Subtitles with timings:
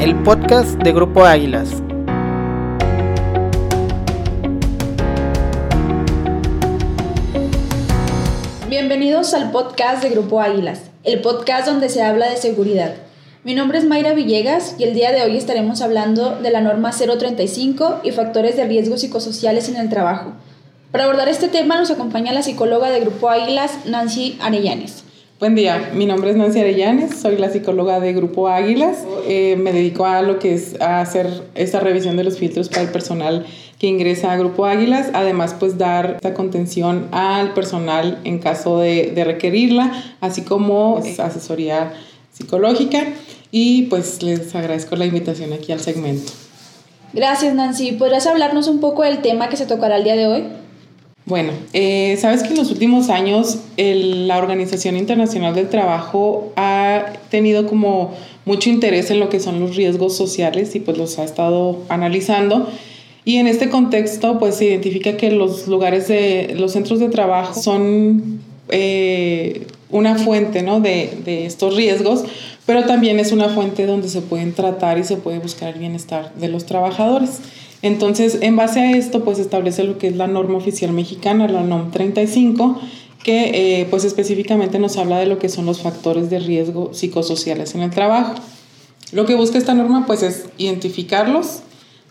[0.00, 1.82] el podcast de Grupo Águilas.
[8.70, 12.94] Bienvenidos al podcast de Grupo Águilas, el podcast donde se habla de seguridad.
[13.44, 16.92] Mi nombre es Mayra Villegas y el día de hoy estaremos hablando de la norma
[16.92, 20.32] 035 y factores de riesgo psicosociales en el trabajo.
[20.92, 25.04] Para abordar este tema nos acompaña la psicóloga de Grupo Águilas, Nancy Arellanes.
[25.40, 28.98] Buen día, mi nombre es Nancy Arellanes, soy la psicóloga de Grupo Águilas.
[29.26, 32.82] Eh, me dedico a lo que es a hacer esta revisión de los filtros para
[32.82, 33.46] el personal
[33.78, 39.12] que ingresa a Grupo Águilas, además pues dar esta contención al personal en caso de,
[39.14, 41.94] de requerirla, así como asesoría
[42.30, 43.06] psicológica
[43.50, 46.32] y pues les agradezco la invitación aquí al segmento.
[47.14, 50.44] Gracias Nancy, ¿podrías hablarnos un poco del tema que se tocará el día de hoy?
[51.30, 57.68] Bueno, eh, sabes que en los últimos años la Organización Internacional del Trabajo ha tenido
[57.68, 58.12] como
[58.44, 62.68] mucho interés en lo que son los riesgos sociales y pues los ha estado analizando.
[63.24, 67.54] Y en este contexto pues se identifica que los lugares de los centros de trabajo
[67.62, 70.80] son eh, una fuente ¿no?
[70.80, 72.24] de, de estos riesgos,
[72.66, 76.34] pero también es una fuente donde se pueden tratar y se puede buscar el bienestar
[76.34, 77.38] de los trabajadores.
[77.82, 81.62] Entonces, en base a esto, pues establece lo que es la norma oficial mexicana, la
[81.62, 82.78] NOM 35,
[83.22, 87.74] que eh, pues específicamente nos habla de lo que son los factores de riesgo psicosociales
[87.74, 88.34] en el trabajo.
[89.12, 91.60] Lo que busca esta norma pues es identificarlos,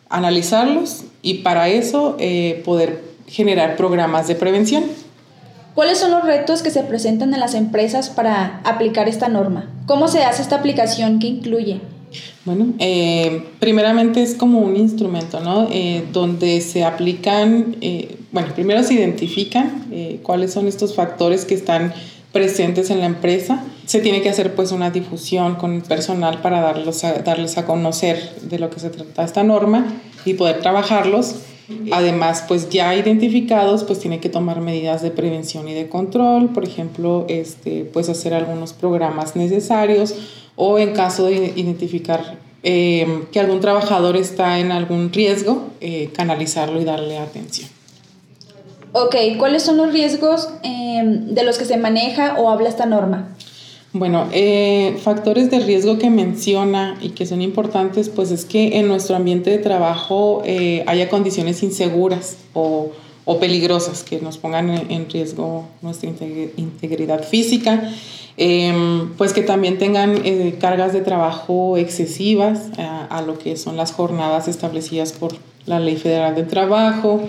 [0.10, 4.84] analizarlos y para eso eh, poder generar programas de prevención.
[5.76, 9.70] ¿Cuáles son los retos que se presentan en las empresas para aplicar esta norma?
[9.86, 11.20] ¿Cómo se hace esta aplicación?
[11.20, 11.80] ¿Qué incluye?
[12.46, 15.68] Bueno, eh, primeramente es como un instrumento, ¿no?
[15.72, 19.88] Eh, donde se aplican, eh, bueno, primero se identifican
[20.24, 21.94] cuáles son estos factores que están
[22.32, 23.64] presentes en la empresa.
[23.86, 28.36] Se tiene que hacer pues una difusión con el personal para darlos darles a conocer
[28.44, 29.88] de lo que se trata esta norma
[30.26, 31.36] y poder trabajarlos.
[31.92, 36.64] Además, pues ya identificados, pues tiene que tomar medidas de prevención y de control, por
[36.64, 40.16] ejemplo, este, pues hacer algunos programas necesarios
[40.62, 46.82] o en caso de identificar eh, que algún trabajador está en algún riesgo, eh, canalizarlo
[46.82, 47.70] y darle atención.
[48.92, 53.30] Ok, ¿cuáles son los riesgos eh, de los que se maneja o habla esta norma?
[53.94, 54.28] Bueno,
[55.02, 59.50] factores de riesgo que menciona y que son importantes, pues es que en nuestro ambiente
[59.50, 60.44] de trabajo
[60.86, 62.92] haya condiciones inseguras o,
[63.26, 67.90] o, peligrosas que nos pongan en riesgo nuestra integridad física
[68.38, 73.92] Em, pues que también tengan eh, cargas de trabajo excesivas a, lo que son las
[73.92, 75.34] jornadas establecidas por
[75.66, 77.20] la Ley Federal de Trabajo,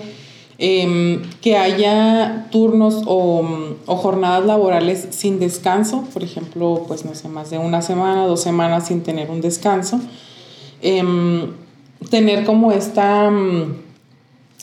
[0.57, 7.27] em, que haya turnos o, o, jornadas laborales sin descanso, por ejemplo, pues no sé,
[7.27, 9.99] más de una semana, dos semanas sin tener un descanso,
[10.81, 11.51] em,
[12.09, 13.29] tener como esta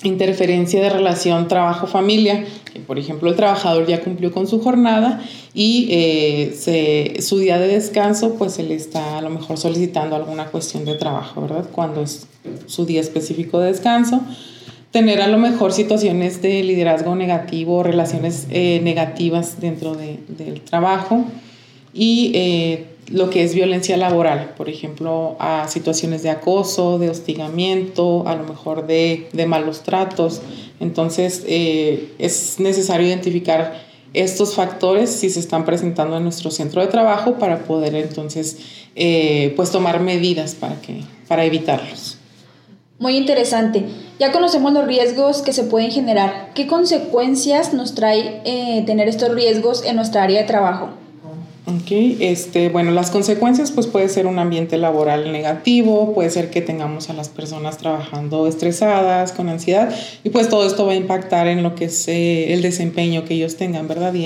[0.05, 5.21] interferencia de relación trabajo-familia, que por ejemplo el trabajador ya cumplió con su jornada
[5.55, 10.47] y eh, su día de descanso pues se le está a lo mejor solicitando alguna
[10.47, 11.69] cuestión de trabajo, ¿verdad?
[11.73, 12.27] Cuando es
[12.67, 14.23] su día específico de descanso.
[14.93, 21.27] Tener a lo mejor situaciones de liderazgo negativo, relaciones eh, negativas dentro del trabajo
[21.93, 28.25] y eh, lo que es violencia laboral, por ejemplo, a situaciones de acoso, de hostigamiento,
[28.27, 30.43] a lo mejor de, malos tratos.
[30.81, 36.89] Entonces, eh, es necesario identificar estos factores si se están presentando en nuestro centro de
[36.89, 38.57] trabajo para poder entonces
[38.97, 42.19] eh, pues tomar medidas para, que, para evitarlos.
[42.99, 43.85] Muy interesante.
[44.19, 46.51] Ya conocemos los riesgos que se pueden generar.
[46.55, 50.91] ¿Qué consecuencias nos trae eh, tener estos riesgos en nuestra área de trabajo?
[51.69, 51.91] Ok,
[52.21, 57.11] este, bueno, las consecuencias pues puede ser un ambiente laboral negativo, puede ser que tengamos
[57.11, 61.63] a las personas trabajando estresadas, con ansiedad, y pues todo esto va a impactar en
[61.63, 64.15] lo que es eh, el desempeño que ellos tengan, ¿verdad?
[64.15, 64.25] Y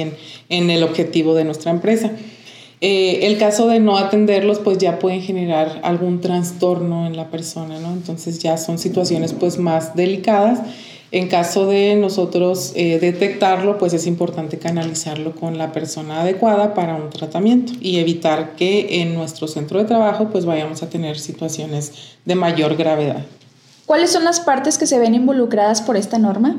[0.51, 2.13] en, el objetivo de nuestra empresa.
[2.81, 7.81] Eh, el caso de no atenderlos pues ya pueden generar algún trastorno en la persona,
[7.81, 7.93] ¿no?
[7.93, 10.61] Entonces ya son situaciones pues más delicadas
[11.13, 16.97] en caso de nosotros eh, detectarlo, pues es importante canalizarlo con la persona adecuada para
[16.97, 22.17] un tratamiento y evitar que en nuestro centro de trabajo pues vayamos a tener situaciones
[22.25, 23.27] de mayor gravedad.
[23.85, 26.57] ¿Cuáles son las partes que se ven involucradas por esta norma?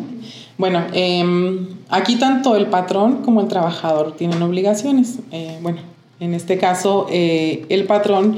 [0.59, 5.15] Bueno, em, aquí tanto el patrón como el trabajador tienen obligaciones.
[5.31, 5.79] Eh, bueno,
[6.19, 8.37] en este caso, eh, el patrón,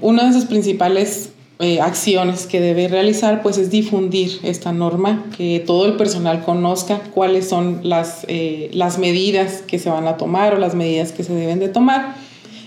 [0.00, 5.58] una de sus principales eh, acciones que debe realizar, pues es difundir esta norma, que
[5.66, 10.54] todo el personal conozca cuáles son las, eh, las medidas que se van a tomar
[10.54, 12.14] o las medidas que se deben de tomar.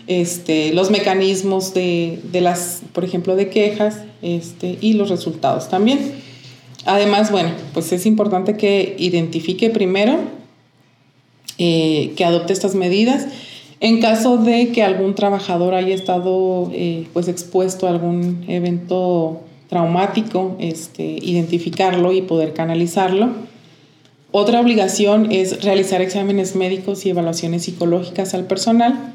[0.07, 5.99] este, los mecanismos de, las, por ejemplo, de quejas este, y los resultados también.
[6.85, 10.19] Además, bueno, pues es importante que identifique primero,
[11.57, 13.27] eh, que adopte estas medidas.
[13.81, 20.55] En caso de que algún trabajador haya estado eh, pues expuesto a algún evento traumático,
[20.59, 23.31] este, identificarlo y poder canalizarlo.
[24.31, 29.13] Otra obligación es realizar exámenes médicos y evaluaciones psicológicas al personal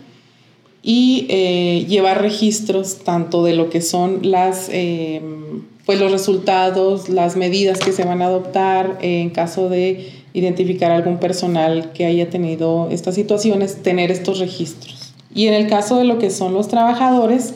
[0.83, 5.23] y eh, llevar registros tanto de lo que son las, eh,
[5.85, 11.17] pues los resultados, las medidas que se van a adoptar en caso de identificar algún
[11.17, 15.15] personal que haya tenido estas situaciones, tener estos registros.
[15.35, 17.55] Y en el caso de lo que son los trabajadores,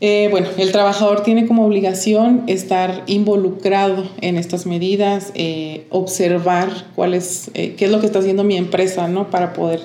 [0.00, 7.14] eh, bueno, el trabajador tiene como obligación estar involucrado en estas medidas, eh, observar cuál
[7.14, 9.30] eh, qué es lo que está haciendo mi empresa ¿no?
[9.30, 9.80] para poder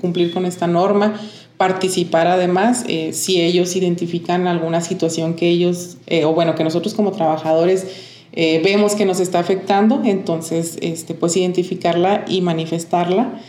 [0.00, 1.20] cumplir con esta norma,
[1.56, 7.86] participar además si ellos identifican alguna situación que ellos, o bueno, que nosotros como trabajadores
[8.34, 13.40] vemos que nos está afectando, entonces este, pues identificarla y manifestarla.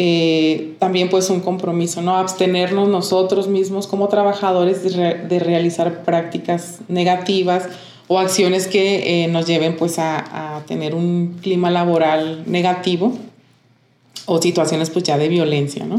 [0.00, 2.16] Eh, también pues un compromiso, ¿no?
[2.18, 7.68] Abstenernos nosotros mismos como trabajadores de, realizar prácticas negativas
[8.06, 13.12] o acciones que eh, nos lleven pues a, tener un clima laboral negativo
[14.26, 15.96] o situaciones pues ya de violencia, ¿no?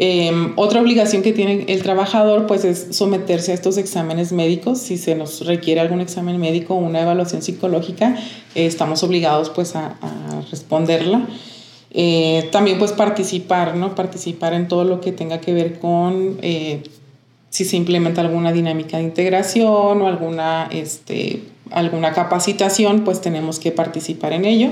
[0.00, 4.78] Em, otra obligación que tiene el trabajador pues es someterse a estos exámenes médicos.
[4.78, 8.16] Si se nos requiere algún examen médico o una evaluación psicológica,
[8.54, 9.96] eh, estamos obligados pues a,
[10.52, 11.26] responderla.
[11.90, 13.96] Eh, también pues participar, ¿no?
[13.96, 16.84] Participar en todo lo que tenga que ver con eh,
[17.50, 21.42] si se implementa alguna dinámica de integración o alguna, este,
[21.72, 24.68] alguna capacitación, pues tenemos que participar en ello.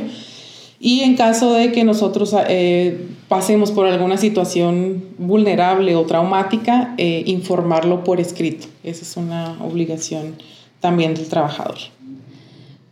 [0.78, 8.04] Y en caso de que nosotros eh, pasemos por alguna situación vulnerable o traumática, informarlo
[8.04, 8.66] por escrito.
[8.84, 10.36] Esa es una obligación
[10.80, 11.78] también del trabajador.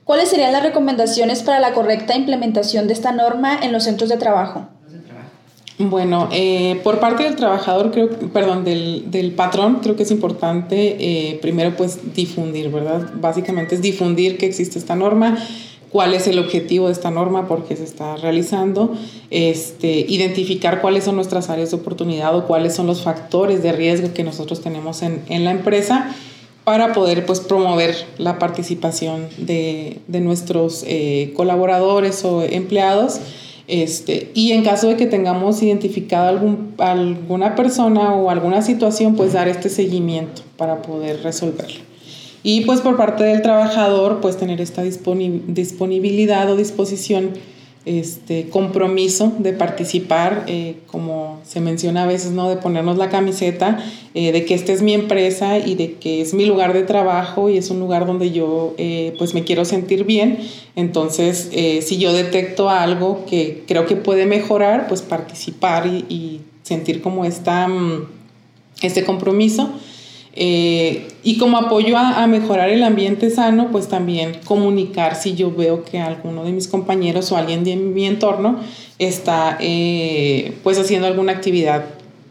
[0.05, 4.19] ¿Cuáles serían las recomendaciones para la correcta implementación de esta norma en los centros de
[4.19, 4.67] trabajo?
[5.79, 10.97] Bueno, eh, por parte del trabajador, creo, perdón, del, del patrón, creo que es importante
[11.01, 13.11] eh, primero pues difundir, ¿verdad?
[13.15, 15.37] Básicamente es difundir que existe esta norma,
[15.95, 18.97] cuál es el objetivo de esta norma, por qué se está realizando,
[19.31, 24.13] este, identificar cuáles son nuestras áreas de oportunidad o cuáles son los factores de riesgo
[24.13, 26.13] que nosotros tenemos en, en la empresa
[26.65, 33.21] para poder pues, promover la participación de, nuestros eh, colaboradores o empleados.
[33.69, 39.35] Este, y en caso de que tengamos identificado algún, alguna persona o alguna situación, pues
[39.35, 41.94] dar este seguimiento para poder resolverlo.
[42.45, 47.31] Y pues por parte del trabajador, pues tener esta disponibilidad o disposición
[47.87, 52.49] este compromiso de participar, eh, como se menciona a veces, ¿no?
[52.49, 53.79] De ponernos la camiseta,
[54.15, 57.51] eh, de que esta es mi empresa y de que es mi lugar de trabajo
[57.51, 60.39] y es un lugar donde yo eh, pues me quiero sentir bien.
[60.77, 61.51] Entonces,
[61.83, 67.25] si yo detecto algo que creo que puede mejorar, pues participar y, y sentir como
[67.25, 68.07] esta, mm,
[68.81, 69.71] este compromiso.
[70.37, 75.85] Eh, y como apoyo a, mejorar el ambiente sano, pues también comunicar si yo veo
[75.85, 78.59] que alguno de mis compañeros o alguien de mi entorno
[78.99, 81.85] está eh, pues haciendo alguna actividad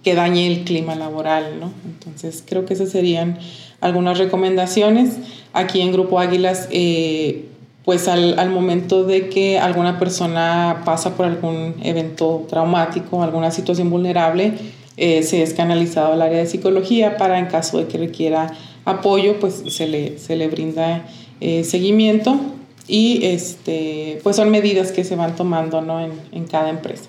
[0.03, 1.71] que dañe el clima laboral, ¿no?
[1.85, 3.39] Entonces creo que esas serían
[3.79, 5.17] algunas recomendaciones.
[5.53, 7.45] Aquí en Grupo Águilas, eh,
[7.85, 13.89] pues al, al, momento de que alguna persona pasa por algún evento traumático, alguna situación
[13.89, 14.53] vulnerable,
[14.97, 18.53] eh, se es canalizado al área de psicología para en caso de que requiera
[18.85, 21.05] apoyo, pues se le, se le brinda
[21.39, 22.39] eh, seguimiento
[22.87, 25.99] y este, pues son medidas que se van tomando ¿no?
[25.99, 27.05] en, en cada empresa.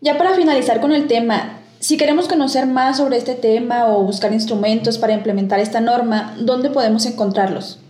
[0.00, 4.32] Ya para finalizar con el tema, si queremos conocer más sobre este tema o buscar
[4.32, 7.80] instrumentos para implementar esta norma, ¿dónde podemos encontrarlos?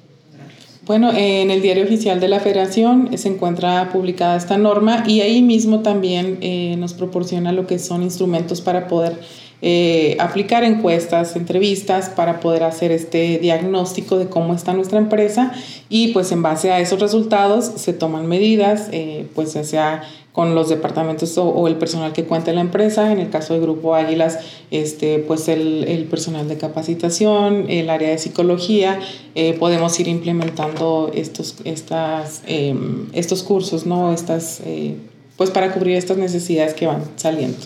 [0.87, 5.43] Bueno, en el diario oficial de la Federación se encuentra publicada esta norma y ahí
[5.43, 9.19] mismo también eh, nos proporciona lo que son instrumentos para poder
[9.63, 15.53] eh, aplicar encuestas, entrevistas, para poder hacer este diagnóstico de cómo está nuestra empresa
[15.89, 20.05] y pues en base a esos resultados se toman medidas, eh, pues ya sea
[20.37, 23.11] con los departamentos o, el personal que cuenta en la empresa.
[23.11, 24.39] En el caso del Grupo Águilas,
[24.71, 29.01] este, pues el, personal de capacitación, el área de psicología,
[29.35, 34.13] eh, podemos ir implementando estos, estas, em, estos cursos, ¿no?
[34.13, 34.97] Estas, eh,
[35.39, 37.57] pues para cubrir estas necesidades que van saliendo.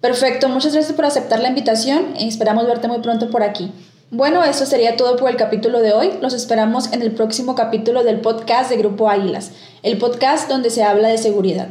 [0.00, 3.70] Perfecto, muchas gracias por aceptar la invitación y esperamos verte muy pronto por aquí.
[4.12, 6.10] Bueno, eso sería todo por el capítulo de hoy.
[6.20, 9.52] Los esperamos en el próximo capítulo del podcast de Grupo Águilas,
[9.84, 11.68] el podcast donde se habla de seguridad.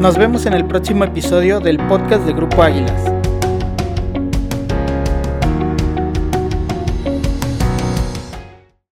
[0.00, 3.17] Nos vemos en el próximo episodio del podcast de Grupo Águilas.